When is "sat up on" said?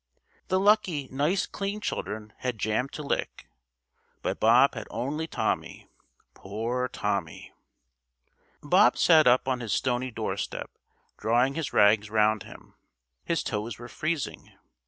8.97-9.59